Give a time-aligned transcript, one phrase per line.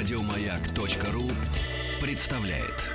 [0.00, 1.24] Радиомаяк.ру
[2.00, 2.86] представляет.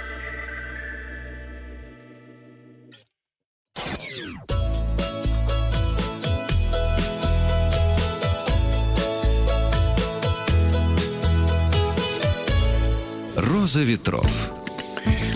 [13.36, 14.52] Роза ветров.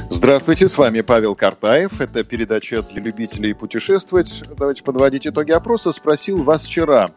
[0.10, 2.02] Здравствуйте, с вами Павел Картаев.
[2.02, 4.44] Это передача для любителей путешествовать.
[4.58, 5.92] Давайте подводить итоги опроса.
[5.92, 7.12] Спросил вас вчера,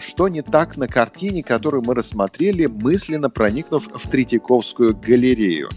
[0.00, 5.68] что не так на картине, которую мы рассмотрели, мысленно проникнув в Третьяковскую галерею.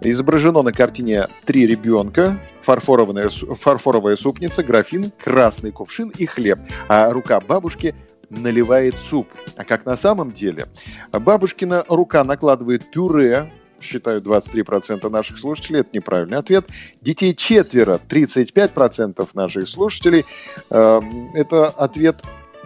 [0.00, 7.40] Изображено на картине три ребенка, фарфоровая, фарфоровая супница, графин, красный кувшин и хлеб, а рука
[7.40, 7.94] бабушки
[8.30, 9.28] наливает суп.
[9.56, 10.66] А как на самом деле?
[11.12, 15.80] Бабушкина рука накладывает пюре, считают 23% наших слушателей.
[15.80, 16.66] Это неправильный ответ.
[17.00, 20.24] Детей четверо, 35% наших слушателей.
[20.70, 22.16] Эм, это ответ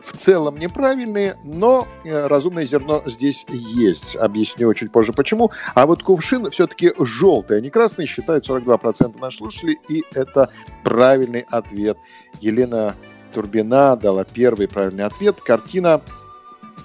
[0.06, 4.16] в целом неправильный, но э, разумное зерно здесь есть.
[4.16, 5.50] Объясню чуть позже почему.
[5.74, 10.50] А вот кувшин все-таки желтый, а не красный, считают 42% наших слушателей, и это
[10.84, 11.98] правильный ответ.
[12.40, 12.94] Елена
[13.34, 15.40] Турбина дала первый правильный ответ.
[15.40, 16.00] Картина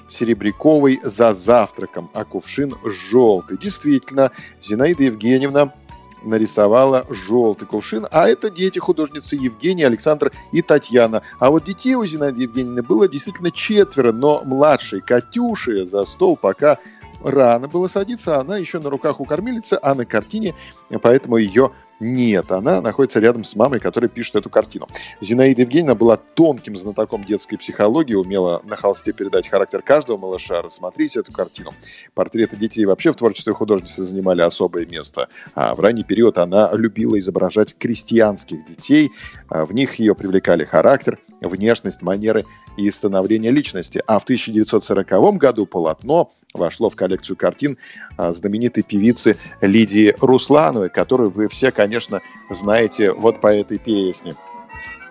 [0.10, 3.58] серебряковый за завтраком, а кувшин желтый.
[3.58, 5.74] Действительно, Зинаида Евгеньевна
[6.22, 11.24] нарисовала желтый кувшин, а это дети художницы Евгения, Александр и Татьяна.
[11.40, 16.78] А вот детей у Зинаиды Евгеньевны было действительно четверо, но младшей Катюши за стол пока
[17.24, 20.56] рано было садиться, она еще на руках у кормилицы, а на картине,
[21.02, 24.88] поэтому ее нет, она находится рядом с мамой, которая пишет эту картину.
[25.22, 30.64] Зинаида Евгеньевна была тонким знатоком детской психологии, умела на холсте передать характер каждого малыша.
[30.64, 31.72] Рассмотрите эту картину.
[32.16, 35.30] Портреты детей вообще в творчестве художницы занимали особое место.
[35.54, 39.12] А в ранний период она любила изображать крестьянских детей.
[39.48, 42.46] А в них ее привлекали характер, внешность, манеры
[42.78, 44.02] и становление личности.
[44.08, 47.78] А в 1940 году полотно вошло в коллекцию картин
[48.18, 54.36] а, знаменитой певицы Лидии Руслановой, которую вы все, конечно, знаете вот по этой песне.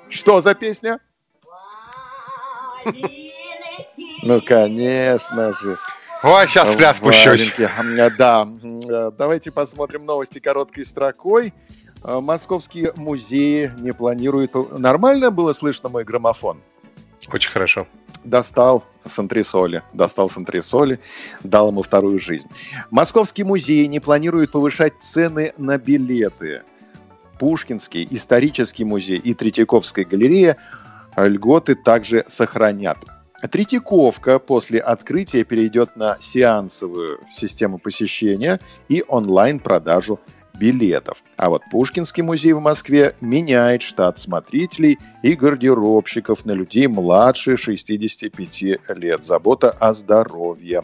[0.09, 1.01] Что за песня?
[4.23, 5.79] Ну, конечно же.
[6.23, 7.53] Ой, сейчас пляс спущусь.
[8.19, 8.47] Да,
[9.17, 11.55] давайте посмотрим новости короткой строкой.
[12.03, 14.53] А, московские музеи не планируют...
[14.79, 16.61] Нормально было слышно мой граммофон?
[17.33, 17.87] Очень хорошо.
[18.25, 21.01] Достал с антресоли, достал с антресоли,
[21.43, 22.49] дал ему вторую жизнь.
[22.91, 26.63] Московский музей не планирует повышать цены на билеты.
[27.39, 30.59] Пушкинский, исторический музей и Третьяковская галерея
[31.17, 32.99] льготы также сохранят.
[33.51, 40.21] Третьяковка после открытия перейдет на сеансовую систему посещения и онлайн-продажу
[40.61, 41.25] билетов.
[41.39, 48.63] А вот Пушкинский музей в Москве меняет штат смотрителей и гардеробщиков на людей младше 65
[48.97, 49.25] лет.
[49.25, 50.83] Забота о здоровье.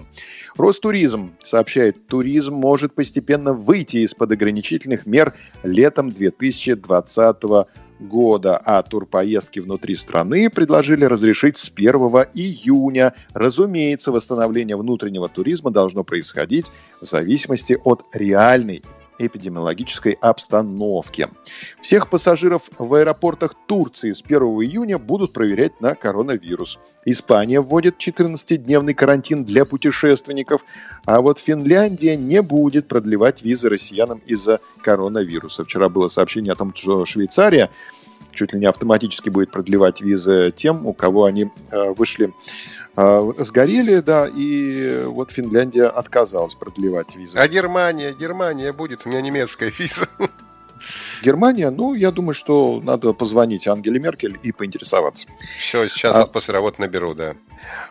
[0.56, 7.42] Ростуризм сообщает, туризм может постепенно выйти из-под ограничительных мер летом 2020
[7.98, 11.92] года, а турпоездки внутри страны предложили разрешить с 1
[12.34, 13.14] июня.
[13.32, 16.70] Разумеется, восстановление внутреннего туризма должно происходить
[17.00, 18.82] в зависимости от реальной
[19.18, 21.28] эпидемиологической обстановки.
[21.80, 26.78] Всех пассажиров в аэропортах Турции с 1 июня будут проверять на коронавирус.
[27.04, 30.62] Испания вводит 14-дневный карантин для путешественников,
[31.04, 35.64] а вот Финляндия не будет продлевать визы россиянам из-за коронавируса.
[35.64, 37.70] Вчера было сообщение о том, что Швейцария
[38.36, 42.32] чуть ли не автоматически будет продлевать визы тем, у кого они э, вышли
[42.96, 47.38] сгорели, да, и вот Финляндия отказалась продлевать визы.
[47.38, 50.08] А Германия, Германия будет, у меня немецкая виза.
[51.22, 55.28] Германия, ну, я думаю, что надо позвонить Ангеле Меркель и поинтересоваться.
[55.58, 57.34] Все, сейчас а, после работы наберу, да.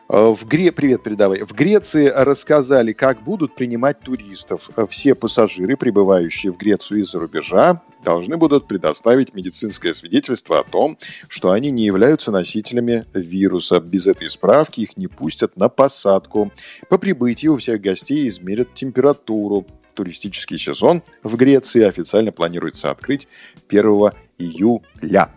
[0.07, 0.71] А, в Гре...
[0.71, 1.43] Привет передавай.
[1.43, 4.69] В Греции рассказали, как будут принимать туристов.
[4.89, 10.97] Все пассажиры, прибывающие в Грецию из-за рубежа, должны будут предоставить медицинское свидетельство о том,
[11.27, 13.79] что они не являются носителями вируса.
[13.79, 16.51] Без этой справки их не пустят на посадку.
[16.89, 23.27] По прибытии у всех гостей измерят температуру туристический сезон в Греции официально планируется открыть
[23.69, 25.31] 1 июля.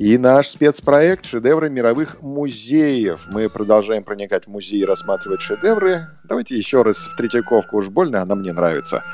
[0.00, 3.26] И наш спецпроект «Шедевры мировых музеев».
[3.30, 6.06] Мы продолжаем проникать в музей и рассматривать шедевры.
[6.24, 9.04] Давайте еще раз в Третьяковку, уж больно она мне нравится.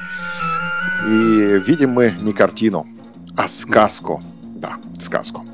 [1.04, 2.86] И видим мы не картину,
[3.36, 4.22] а сказку.
[4.44, 5.44] Да, сказку.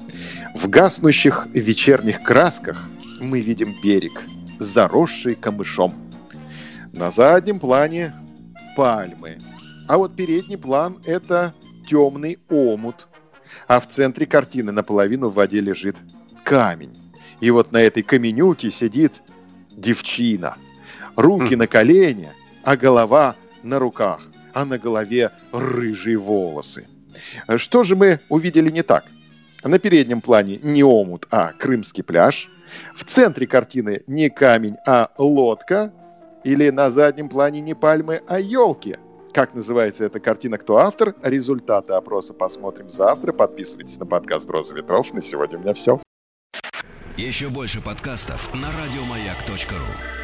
[0.55, 2.85] В гаснущих вечерних красках
[3.19, 4.13] мы видим берег,
[4.59, 5.95] заросший камышом.
[6.93, 8.13] На заднем плане
[8.77, 9.39] пальмы.
[9.89, 11.55] А вот передний план– это
[11.89, 13.09] темный омут.
[13.69, 15.97] А в центре картины наполовину в воде лежит
[16.45, 16.99] камень.
[17.41, 19.23] И вот на этой каменюке сидит
[19.71, 20.57] девчина.
[21.17, 21.59] Руки хм.
[21.59, 22.31] на колени,
[22.63, 24.23] а голова на руках,
[24.53, 26.87] а на голове рыжие волосы.
[27.57, 29.05] Что же мы увидели не так?
[29.63, 32.49] На переднем плане не омут, а крымский пляж.
[32.97, 35.93] В центре картины не камень, а лодка.
[36.43, 38.97] Или на заднем плане не пальмы, а елки.
[39.33, 41.15] Как называется эта картина, кто автор?
[41.23, 43.33] Результаты опроса посмотрим завтра.
[43.33, 45.13] Подписывайтесь на подкаст «Роза ветров».
[45.15, 46.01] На сегодня у меня все.
[47.17, 50.22] Еще больше подкастов на радиомаяк.ру